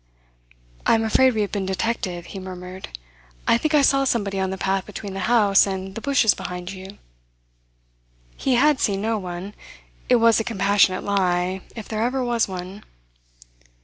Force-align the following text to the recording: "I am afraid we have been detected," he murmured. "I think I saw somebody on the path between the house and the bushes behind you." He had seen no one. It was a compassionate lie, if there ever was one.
"I 0.83 0.95
am 0.95 1.03
afraid 1.03 1.35
we 1.35 1.41
have 1.41 1.51
been 1.51 1.67
detected," 1.67 2.25
he 2.33 2.39
murmured. 2.39 2.89
"I 3.47 3.59
think 3.59 3.75
I 3.75 3.83
saw 3.83 4.03
somebody 4.03 4.39
on 4.39 4.49
the 4.49 4.57
path 4.57 4.83
between 4.87 5.13
the 5.13 5.19
house 5.29 5.67
and 5.67 5.93
the 5.93 6.01
bushes 6.01 6.33
behind 6.33 6.71
you." 6.71 6.97
He 8.35 8.55
had 8.55 8.79
seen 8.79 8.99
no 9.01 9.19
one. 9.19 9.53
It 10.09 10.15
was 10.15 10.39
a 10.39 10.43
compassionate 10.43 11.03
lie, 11.03 11.61
if 11.75 11.87
there 11.87 12.01
ever 12.01 12.23
was 12.23 12.47
one. 12.47 12.81